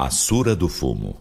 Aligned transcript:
A 0.00 0.10
Sura 0.10 0.54
do 0.54 0.68
Fumo. 0.68 1.16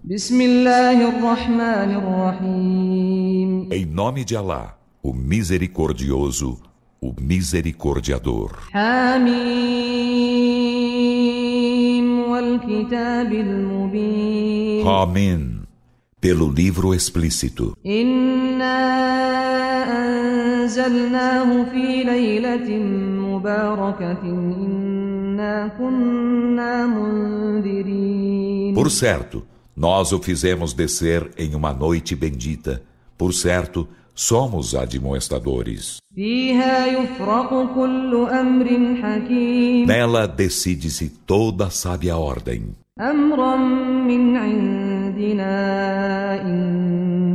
Em 3.72 3.85
nome 3.88 4.23
de 4.23 4.36
Alá, 4.36 4.78
o 5.02 5.12
Misericordioso, 5.12 6.61
o 7.01 7.11
Misericordiador. 7.19 8.51
Amém. 14.85 15.63
Pelo 16.21 16.48
livro 16.48 16.94
explícito. 16.94 17.75
Inna 17.84 19.46
أنزلناه 20.77 21.64
في 21.64 22.05
ليلة 22.05 22.69
مباركة 23.27 24.23
إنا 24.23 25.69
كنا 25.79 26.87
منذرين 26.87 28.75
Por 28.75 28.91
certo, 28.91 29.43
nós 29.77 30.12
o 30.12 30.19
fizemos 30.19 30.72
descer 30.75 31.31
em 31.39 31.54
uma 31.54 31.72
noite 31.72 32.14
bendita. 32.16 32.82
Por 33.18 33.32
certo, 33.34 33.88
somos 34.14 34.74
admoestadores. 34.74 35.98
فيها 36.14 36.86
يفرق 36.86 37.74
كل 37.74 38.27
أمر 38.30 38.66
حكيم 39.02 39.86
Nela 39.86 40.27
decide-se 40.28 41.09
toda 41.27 41.70
sábia 41.70 42.16
ordem. 42.16 42.62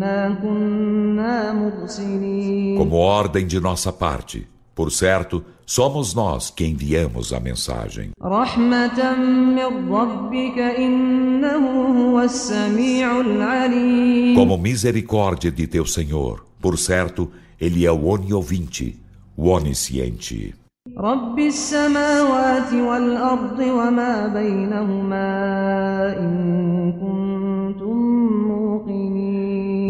أمرا 0.02 0.28
من 0.28 0.28
عندنا 0.28 0.28
إنا 0.28 0.38
كنا 0.42 1.54
مرسلين 1.54 2.78
Como 2.78 2.96
ordem 2.96 3.48
de 3.48 3.60
nossa 3.60 3.92
parte. 3.92 4.48
Por 4.76 4.92
certo, 4.92 5.44
somos 5.66 6.14
nós 6.14 6.52
que 6.52 6.66
enviamos 6.66 7.34
a 7.34 7.40
mensagem. 7.40 8.12
رحمة 8.24 9.16
من 9.56 9.94
ربك 9.94 10.60
إنه 10.60 11.68
هو 12.02 12.22
السميع 12.22 13.22
العليم 13.22 14.36
Como 14.36 14.58
misericórdia 14.58 15.52
de 15.52 15.68
teu 15.68 15.86
Senhor. 15.86 16.46
Por 16.62 16.78
certo, 16.78 17.30
Ele 17.60 17.86
é 17.86 17.92
o 17.92 18.06
oniovinte, 18.08 19.00
o 19.38 19.50
onisciente. 19.50 20.54
رب 20.98 21.40
السماوات 21.40 22.74
والأرض 22.74 23.60
وما 23.60 24.28
بينهما 24.28 25.28
إن 26.20 26.92
كنتم 26.92 27.98
موقنين 28.48 28.71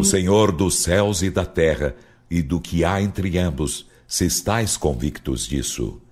o 0.03 0.05
Senhor 0.05 0.50
dos 0.50 0.83
céus 0.83 1.22
e 1.22 1.31
da 1.31 1.47
terra 1.47 1.95
e 2.28 2.42
do 2.42 2.61
que 2.61 2.83
há 2.84 3.00
entre 3.00 3.39
ambos, 3.39 3.86
se 4.05 4.27
estáis 4.27 4.77
convictos 4.77 5.47
disso. 5.47 6.03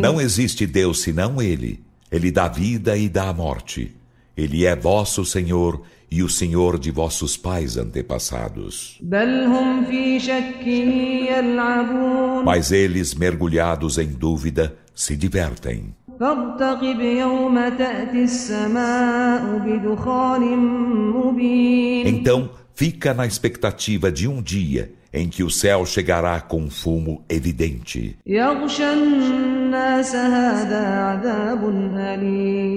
Não 0.00 0.20
existe 0.20 0.64
Deus 0.64 1.02
senão 1.02 1.42
Ele. 1.42 1.80
Ele 2.12 2.30
dá 2.30 2.46
vida 2.46 2.96
e 2.96 3.08
dá 3.08 3.32
morte. 3.32 3.92
Ele 4.36 4.64
é 4.64 4.76
vosso 4.76 5.24
Senhor 5.24 5.82
e 6.12 6.22
o 6.22 6.28
Senhor 6.28 6.78
de 6.78 6.90
vossos 6.90 7.38
pais 7.38 7.78
antepassados. 7.78 8.98
Mas 12.44 12.70
eles, 12.70 13.14
mergulhados 13.14 13.96
em 13.96 14.08
dúvida, 14.08 14.76
se 14.94 15.16
divertem. 15.16 15.94
Então, 22.06 22.50
fica 22.74 23.14
na 23.14 23.26
expectativa 23.26 24.12
de 24.12 24.28
um 24.28 24.42
dia 24.42 24.92
em 25.14 25.30
que 25.30 25.42
o 25.42 25.50
céu 25.50 25.86
chegará 25.86 26.38
com 26.42 26.68
fumo 26.68 27.24
evidente. 27.26 28.18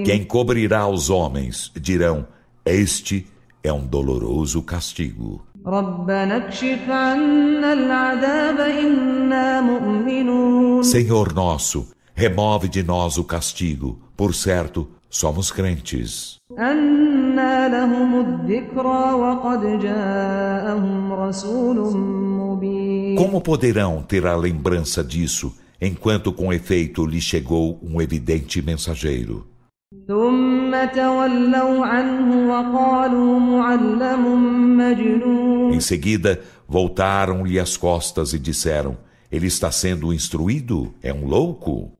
Quem 0.05 0.23
cobrirá 0.23 0.87
os 0.87 1.09
homens, 1.09 1.71
dirão, 1.75 2.25
este 2.67 3.27
é 3.63 3.71
um 3.71 3.85
doloroso 3.85 4.63
castigo. 4.63 5.45
Senhor 10.83 11.31
nosso, 11.31 11.87
remove 12.15 12.67
de 12.67 12.81
nós 12.81 13.19
o 13.19 13.23
castigo. 13.23 13.99
Por 14.17 14.33
certo, 14.33 14.87
somos 15.07 15.51
crentes. 15.51 16.37
Como 23.15 23.41
poderão 23.41 24.01
ter 24.01 24.25
a 24.25 24.35
lembrança 24.35 25.03
disso, 25.03 25.55
enquanto 25.79 26.33
com 26.33 26.51
efeito 26.51 27.05
lhe 27.05 27.21
chegou 27.21 27.79
um 27.83 28.01
evidente 28.01 28.59
mensageiro? 28.59 29.45
Em 35.73 35.79
seguida, 35.79 36.41
voltaram-lhe 36.67 37.59
as 37.59 37.75
costas 37.77 38.33
e 38.33 38.39
disseram: 38.39 38.97
Ele 39.31 39.47
está 39.47 39.71
sendo 39.71 40.13
instruído? 40.13 40.93
É 41.01 41.13
um 41.13 41.25
louco? 41.25 41.91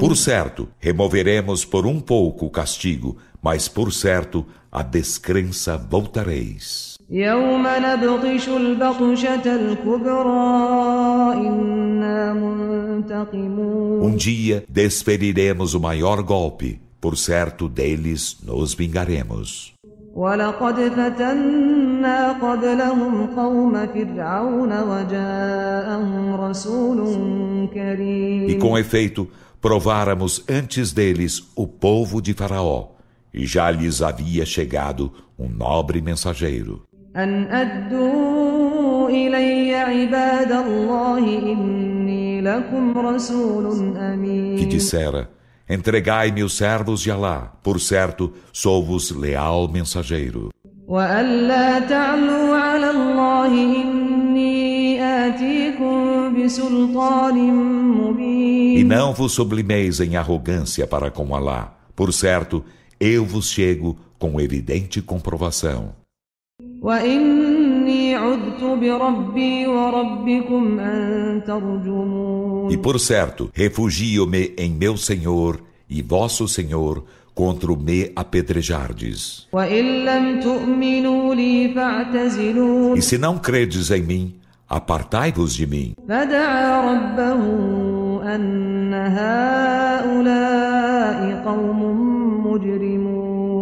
Por 0.00 0.16
certo, 0.16 0.68
removeremos 0.78 1.64
por 1.64 1.86
um 1.86 2.00
pouco 2.00 2.46
o 2.46 2.50
castigo, 2.50 3.16
mas 3.42 3.68
por 3.68 3.92
certo, 3.92 4.46
a 4.70 4.82
descrença 4.82 5.76
voltareis. 5.76 6.97
يوم 7.09 7.67
نبطش 7.67 8.49
البطشة 8.49 9.55
الكبرى 9.55 11.33
إنا 11.47 12.33
منتقمون 12.33 14.03
Um 14.03 14.15
dia 14.15 14.63
desferiremos 14.69 15.73
o 15.73 15.79
maior 15.79 16.21
golpe, 16.23 16.79
por 16.99 17.17
certo 17.17 17.67
deles 17.69 18.37
nos 18.43 18.73
vingaremos. 18.73 19.73
ولقد 20.15 20.75
فتنا 20.75 22.31
قبلهم 22.31 23.35
قوم 23.35 23.87
فرعون 23.87 24.71
وجاءهم 24.81 26.35
رسول 26.35 26.99
E 27.67 27.73
كريم 27.73 28.59
com 28.59 28.77
efeito, 28.77 29.27
prováramos 29.61 30.43
antes 30.49 30.91
deles 30.93 31.41
o 31.55 31.65
povo 31.67 32.21
de 32.21 32.33
Faraó, 32.33 32.89
e 33.33 33.47
já 33.47 33.71
lhes 33.71 34.01
havia 34.01 34.45
chegado 34.45 35.11
um 35.39 35.49
nobre 35.49 35.99
mensageiro. 36.01 36.83
أن 37.17 37.45
أدوا 37.51 39.09
إلي 39.09 39.75
عباد 39.75 40.51
الله 40.51 41.19
إني 41.51 42.41
لكم 42.41 42.97
رسول 42.97 43.65
que 43.69 43.97
أمين 43.99 44.69
dissera: 44.69 45.29
Entregai-me 45.69 46.43
os 46.43 46.57
servos 46.57 47.01
de 47.01 47.11
Alá, 47.11 47.53
por 47.63 47.79
certo, 47.79 48.33
sou-vos 48.51 49.11
leal 49.11 49.67
mensageiro. 49.67 50.49
وأن 50.87 51.47
لا 51.47 51.79
تعلوا 51.79 52.55
على 52.55 52.89
الله 52.89 53.47
إني 53.81 55.01
آتيكم 55.01 56.43
بسلطان 56.43 57.37
E 57.37 57.51
مبين 57.51 58.87
não 58.87 59.13
vos 59.13 59.31
sublimeis 59.31 59.99
em 59.99 60.15
arrogância 60.15 60.87
para 60.87 61.11
com 61.11 61.35
Alá. 61.35 61.77
Por 61.95 62.11
certo, 62.11 62.65
eu 62.99 63.23
vos 63.23 63.49
chego 63.49 63.97
com 64.19 64.41
evidente 64.41 65.01
comprovação. 65.01 66.03
E 72.70 72.76
por 72.76 73.00
certo, 73.00 73.50
refugio-me 73.52 74.54
em 74.56 74.70
meu 74.70 74.96
Senhor 74.96 75.60
e 75.88 76.02
vosso 76.02 76.46
Senhor 76.46 77.04
contra 77.34 77.72
o 77.72 77.76
me 77.76 78.12
apedrejardes. 78.14 79.46
E 82.96 83.02
se 83.02 83.18
não 83.18 83.38
credes 83.38 83.90
em 83.90 84.02
mim, 84.02 84.34
apartai-vos 84.68 85.54
de 85.54 85.66
mim. 85.66 85.94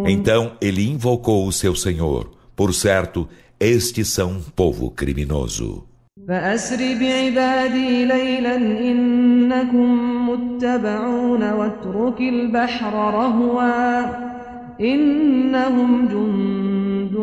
Então 0.07 0.51
ele 0.61 0.89
invocou 0.89 1.47
o 1.47 1.51
seu 1.51 1.75
Senhor. 1.75 2.36
Por 2.56 2.74
certo, 2.74 3.28
estes 3.58 4.08
são 4.08 4.30
um 4.32 4.42
povo 4.42 4.90
criminoso. 4.90 5.86
فأسر 6.28 6.76
بعبادي 6.76 8.04
ليلا 8.04 8.56
إنكم 8.56 10.28
متبعون 10.28 11.52
واترك 11.52 12.20
البحر 12.20 12.94
رهوا 12.94 14.02
إنهم 14.80 16.08
جند 16.08 17.16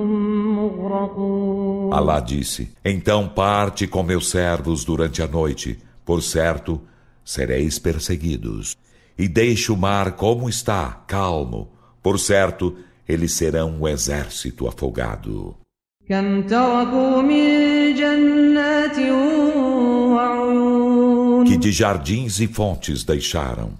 مغرقون 0.57 1.93
Alá 1.93 2.19
disse: 2.19 2.69
Então 2.85 3.27
parte 3.27 3.87
com 3.87 4.03
meus 4.03 4.29
servos 4.29 4.83
durante 4.83 5.21
a 5.21 5.27
noite, 5.27 5.79
por 6.05 6.21
certo, 6.21 6.81
sereis 7.23 7.79
perseguidos. 7.79 8.75
E 9.17 9.27
deixe 9.27 9.71
o 9.71 9.77
mar 9.77 10.13
como 10.13 10.47
está, 10.49 11.03
calmo, 11.07 11.69
Por 12.01 12.17
certo, 12.17 12.77
eles 13.08 13.32
serão 13.32 13.70
um 13.80 13.88
exército 13.88 14.66
afogado. 14.66 15.56
Que 21.46 21.56
de 21.56 21.72
jardins 21.72 22.40
e 22.40 22.46
fontes 22.46 23.04
deixaram. 23.04 23.72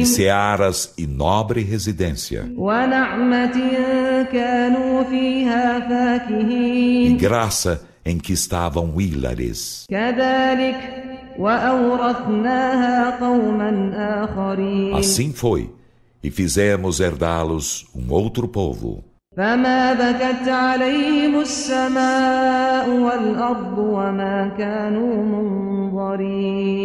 E 0.00 0.06
searas 0.06 0.92
e 0.98 1.06
nobre 1.06 1.62
residência. 1.62 2.52
E 7.06 7.14
graça 7.14 7.82
em 8.04 8.18
que 8.18 8.32
estavam 8.32 9.00
hilares. 9.00 9.86
Assim 14.94 15.32
foi, 15.32 15.70
e 16.22 16.30
fizemos 16.30 17.00
herdá-los 17.00 17.86
um 17.94 18.12
outro 18.12 18.46
povo. 18.46 19.04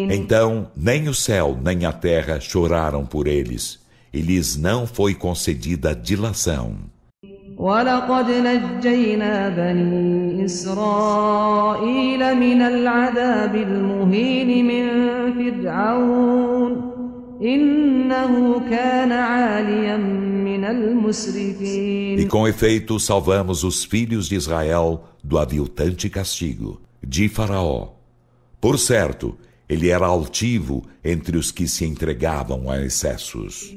Então, 0.10 0.72
nem 0.76 1.10
o 1.10 1.14
céu 1.14 1.58
nem 1.62 1.86
a 1.86 1.92
terra 1.92 2.40
choraram 2.40 3.06
por 3.06 3.28
eles, 3.28 3.80
e 4.14 4.22
lhes 4.22 4.56
não 4.56 4.88
foi 4.88 5.14
concedida 5.14 5.94
dilação. 5.94 6.78
ولقد 7.67 8.27
نجينا 8.31 9.49
بني 9.49 10.45
إسرائيل 10.45 12.19
من 12.35 12.63
العذاب 12.63 13.55
المهين 13.55 14.67
من 14.67 14.87
فرعون 15.33 16.93
إنه 17.43 18.61
كان 18.71 19.13
عاليا 19.13 19.97
من 19.97 20.65
E 20.65 20.71
المسرفين 20.71 22.29
com 22.29 22.47
efeito 22.47 22.99
salvamos 23.01 23.65
os 23.65 23.85
filhos 23.85 24.29
de 24.29 24.37
Israel 24.37 25.05
do 25.23 25.39
aviltante 25.39 26.09
castigo, 26.09 26.81
de 27.03 27.29
Faraó. 27.29 27.95
Por 28.61 28.79
certo, 28.79 29.37
ele 29.70 29.90
era 29.90 30.06
altivo 30.06 30.86
entre 31.04 31.38
os 31.38 31.52
que 31.52 31.68
se 31.68 31.84
entregavam 31.84 32.70
a 32.70 32.82
excessos. 32.82 33.76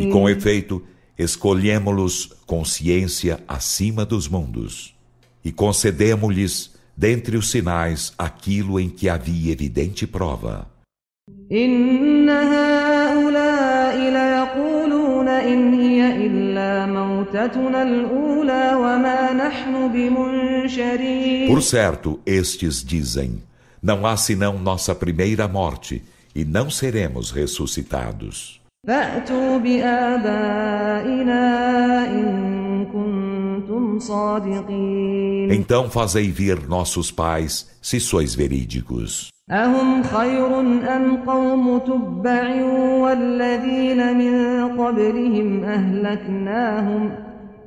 E 0.00 0.08
com 0.10 0.28
efeito, 0.30 0.82
escolhemos-los 1.18 2.32
consciência 2.46 3.40
acima 3.46 4.06
dos 4.06 4.26
mundos 4.26 4.96
e 5.44 5.52
concedemos-lhes 5.52 6.75
dentre 6.95 7.37
os 7.37 7.49
sinais, 7.49 8.13
aquilo 8.17 8.79
em 8.79 8.89
que 8.89 9.09
havia 9.09 9.51
evidente 9.51 10.05
prova. 10.07 10.67
إن 11.51 12.29
هؤلاء 12.29 13.97
ليقولون 13.97 15.27
إن 15.27 15.73
هي 15.73 16.25
إلا 16.27 16.85
موتتنا 16.85 17.83
الأولى 17.83 18.75
وما 18.75 19.33
نحن 19.33 19.91
بمنشرين 19.91 21.47
Por 21.47 21.61
certo, 21.61 22.19
estes 22.25 22.83
dizem: 22.83 23.43
Não 23.83 24.05
há 24.05 24.15
senão 24.15 24.57
nossa 24.57 24.95
primeira 24.95 25.47
morte, 25.47 26.01
e 26.35 26.45
não 26.45 26.69
seremos 26.69 27.31
ressuscitados. 27.31 28.61
فأتوا 28.87 29.57
بآبائنا 29.57 31.43
إن 32.07 32.64
كنتم 32.64 32.64
صادقين 32.64 32.64
Então 35.49 35.89
fazei 35.89 36.31
vir 36.31 36.67
nossos 36.67 37.11
pais, 37.11 37.69
se 37.81 37.99
sois 37.99 38.35
verídicos. 38.35 39.31
أهم 39.51 40.03
خير 40.03 40.59
أم 40.95 41.23
قوم 41.27 41.77
تبع 41.77 42.63
والذين 43.03 44.17
من 44.17 44.33
قبلهم 44.77 45.63
أهلكناهم 45.63 47.11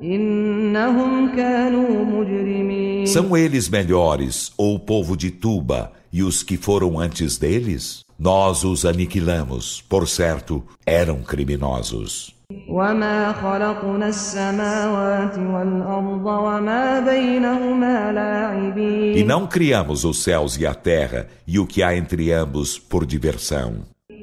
إنهم 0.01 1.35
كانوا 1.35 2.05
مجرمين 2.05 3.05
São 3.07 3.37
eles 3.37 3.69
melhores, 3.69 4.51
ou 4.57 4.75
o 4.75 4.79
povo 4.79 5.15
de 5.15 5.29
Tuba, 5.29 5.91
e 6.11 6.23
os 6.23 6.41
que 6.41 6.57
foram 6.57 6.99
antes 6.99 7.37
deles? 7.37 8.01
Nós 8.17 8.63
os 8.63 8.85
aniquilamos, 8.85 9.83
por 9.87 10.07
certo, 10.07 10.63
eram 10.85 11.21
criminosos. 11.21 12.33
وما 12.69 13.33
خلقنا 13.33 14.07
السماوات 14.07 15.37
والأرض 15.37 16.25
وما 16.25 16.99
بينهما 16.99 18.11
E 18.11 18.13
لاعبين 18.13 19.27
não 19.27 19.47
criamos 19.47 20.03
os 20.05 20.23
céus 20.23 20.57
e 20.57 20.65
a 20.65 20.73
terra 20.73 21.27
e 21.47 21.59
o 21.59 21.65
que 21.65 21.81
há 21.83 21.95
entre 21.95 22.31
ambos 22.31 22.77
por 22.77 23.05
diversão. 23.05 23.73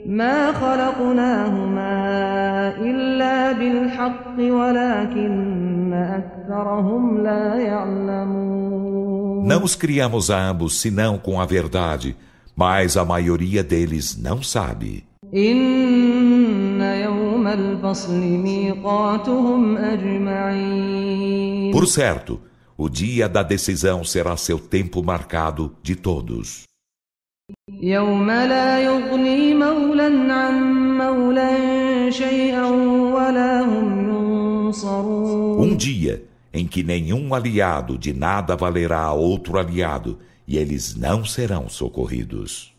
ما 0.06 0.52
خلقناهما 0.52 1.92
إلا 2.78 3.52
بالحق 3.52 4.36
ولكن 4.38 5.92
أكثرهم 5.92 7.22
لا 7.22 7.56
يعلمون 7.56 9.02
Não 9.48 9.64
os 9.64 9.74
criamos 9.74 10.30
a 10.30 10.38
ambos 10.50 10.80
senão 10.80 11.18
com 11.18 11.40
a 11.40 11.46
verdade, 11.46 12.14
mas 12.56 12.96
a 12.96 13.04
maioria 13.04 13.62
deles 13.64 14.16
não 14.16 14.42
sabe. 14.42 15.04
إن 15.34 15.56
Por 21.72 21.86
certo, 21.86 22.40
o 22.76 22.88
dia 22.88 23.28
da 23.28 23.42
decisão 23.42 24.04
será 24.04 24.36
seu 24.36 24.58
tempo 24.58 25.02
marcado 25.02 25.74
de 25.82 25.96
todos. 25.96 26.64
يوم 27.82 28.30
لا 28.30 28.80
يغني 28.80 29.54
مولا 29.54 30.34
عن 30.34 30.56
مولا 30.98 32.10
شيئا 32.10 32.66
ولا 33.14 33.60
هم 33.60 34.10
ينصرون 34.10 35.60
Um 35.60 35.76
dia 35.76 36.24
em 36.52 36.66
que 36.66 36.82
nenhum 36.82 37.34
aliado 37.34 37.98
de 37.98 38.12
nada 38.12 38.56
valerá 38.56 39.00
a 39.00 39.12
outro 39.12 39.58
aliado 39.58 40.18
e 40.46 40.56
eles 40.56 40.94
não 40.94 41.24
serão 41.24 41.68
socorridos. 41.68 42.72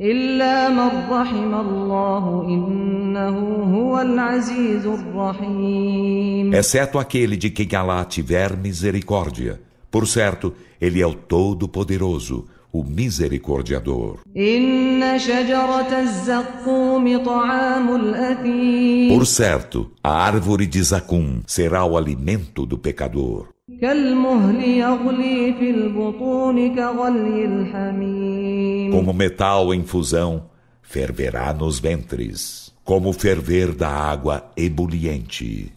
إلا 0.00 0.68
من 0.68 0.90
رحم 1.10 1.54
الله 1.54 2.44
إنه 2.48 3.38
هو 3.74 4.00
العزيز 4.00 4.86
الرحيم 4.86 6.54
Exceto 6.54 6.98
aquele 6.98 7.36
de 7.36 7.50
quem 7.50 7.68
Alá 7.76 8.04
tiver 8.04 8.56
misericórdia. 8.56 9.60
Por 9.90 10.06
certo, 10.08 10.52
ele 10.80 11.00
é 11.00 11.06
o 11.06 11.14
Todo-Poderoso, 11.14 12.46
o 12.72 12.82
Misericordiador. 12.82 14.18
إن 14.36 15.18
شجرة 15.18 16.00
الزقوم 16.00 17.24
طعام 17.24 17.94
الأثيم 17.96 19.08
Por 19.18 19.26
certo, 19.26 19.90
a 20.02 20.10
árvore 20.26 20.66
de 20.66 20.82
Zacum 20.82 21.40
será 21.46 21.84
o 21.84 21.96
alimento 21.96 22.66
do 22.66 22.76
pecador. 22.78 23.54
كالمهل 23.80 24.64
يغلي 24.64 25.54
في 25.58 25.70
البطون 25.70 26.76
كغلي 26.76 27.44
الحميم 27.44 28.67
como 28.99 29.13
metal 29.13 29.73
em 29.73 29.81
fusão, 29.81 30.49
ferverá 30.81 31.53
nos 31.53 31.79
ventres, 31.79 32.73
como 32.83 33.13
ferver 33.13 33.73
da 33.73 33.87
água 33.87 34.51
ebuliente. 34.57 35.71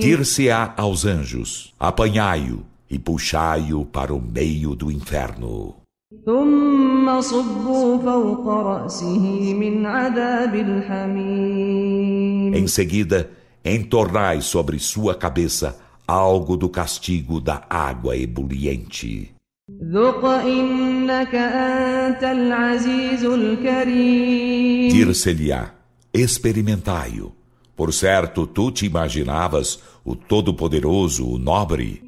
Tir-se-á 0.00 0.74
aos 0.76 1.04
anjos, 1.04 1.72
apanhai-o 1.78 2.64
e 2.90 2.98
puxai-o 2.98 3.84
para 3.84 4.12
o 4.12 4.20
meio 4.20 4.74
do 4.74 4.90
inferno. 4.90 5.76
Em 12.52 12.66
seguida, 12.66 13.30
entornai 13.64 14.40
sobre 14.40 14.80
sua 14.80 15.14
cabeça 15.14 15.78
algo 16.10 16.56
do 16.56 16.68
castigo 16.68 17.40
da 17.40 17.62
água 17.70 18.16
ebuliente. 18.16 19.32
Dir-se-lhe-á, 24.90 25.70
experimentai-o. 26.12 27.32
Por 27.76 27.92
certo, 27.92 28.46
tu 28.46 28.72
te 28.72 28.84
imaginavas 28.86 29.78
o 30.04 30.16
Todo-Poderoso, 30.16 31.28
o 31.28 31.38
Nobre. 31.38 32.02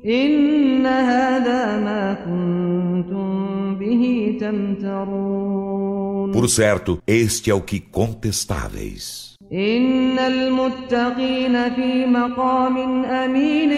Por 6.32 6.48
certo, 6.50 7.00
este 7.06 7.50
é 7.50 7.54
o 7.54 7.62
que 7.62 7.78
contestáveis. 7.78 9.31
إن 9.53 10.19
المتقين 10.19 11.75
في 11.75 12.05
مقام 12.05 13.05
أمين 13.05 13.71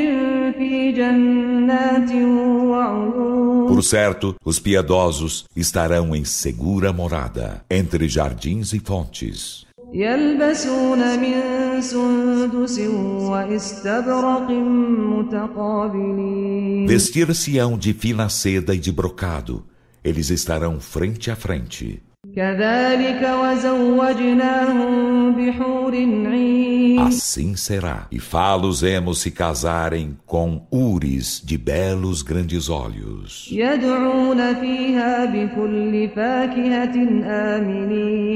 في 0.54 0.92
جنات 0.92 2.12
وعيون 2.12 3.70
Por 3.70 3.84
certo, 3.84 4.36
os 4.44 4.60
piedosos 4.60 5.46
estarão 5.56 6.16
em 6.16 6.26
segura 6.26 6.92
morada, 6.92 7.64
entre 7.70 8.10
jardins 8.10 8.74
e 8.74 8.80
fontes. 8.80 9.66
يلبسون 9.94 11.20
من 11.20 11.82
سندس 11.82 12.80
واستبرق 12.80 14.50
متقابلين 15.70 16.88
Vestir-se-ão 16.88 17.78
de 17.78 17.94
fina 17.94 18.30
seda 18.30 18.76
e 18.76 18.80
de 18.80 18.92
brocado. 18.92 19.64
Eles 20.04 20.30
estarão 20.30 20.80
frente 20.80 21.32
a 21.32 21.36
frente. 21.36 22.02
Assim 26.99 27.55
será. 27.55 28.09
E 28.11 28.19
falosemos 28.19 29.21
se 29.21 29.31
casarem 29.31 30.19
com 30.27 30.67
ures 30.69 31.41
de 31.45 31.57
belos 31.57 32.23
grandes 32.23 32.69
olhos. 32.69 33.49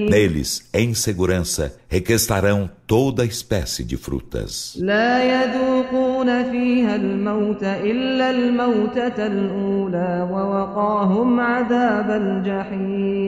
Neles, 0.08 0.68
em 0.72 0.94
segurança, 0.94 1.76
requestarão 1.88 2.70
toda 2.86 3.24
espécie 3.24 3.82
de 3.82 3.96
frutas. 3.96 4.76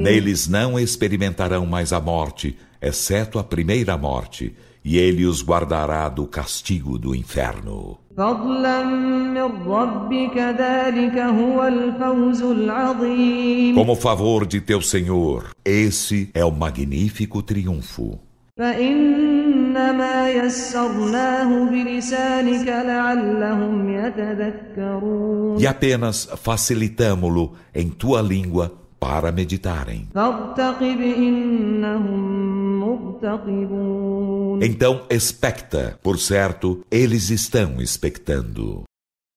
Neles 0.02 0.48
não 0.48 0.78
experimentarão 0.78 1.66
mais 1.66 1.92
a 1.92 2.00
morte, 2.00 2.56
exceto 2.80 3.38
a 3.38 3.44
primeira 3.44 3.96
morte, 3.96 4.54
e 4.84 4.96
ele 4.96 5.26
os 5.26 5.44
guardará 5.44 6.08
do 6.08 6.26
castigo 6.26 6.98
do 6.98 7.14
inferno. 7.14 7.98
Como 13.74 13.94
favor 13.96 14.46
de 14.46 14.60
teu 14.60 14.82
Senhor, 14.82 15.50
esse 15.64 16.30
é 16.34 16.44
o 16.44 16.50
magnífico 16.50 17.42
triunfo. 17.42 18.18
فإنما 19.69 20.29
يسرناه 20.29 21.69
بلسانك 21.69 22.67
لعلهم 22.67 23.89
يتذكرون 23.89 25.59
E 25.59 25.67
apenas 25.67 26.27
facilitamo-lo 26.43 27.53
em 27.73 27.89
tua 27.89 28.21
língua 28.21 28.71
para 28.99 29.31
meditarem. 29.31 30.07
فارتقب 30.15 30.99
إنهم 31.01 32.79
مرتقبون 32.79 34.63
Então 34.63 35.01
expecta, 35.09 35.99
por 36.01 36.17
certo, 36.17 36.81
eles 36.91 37.29
estão 37.29 37.81
expectando. 37.81 38.83